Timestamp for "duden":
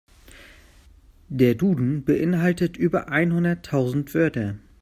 1.53-2.03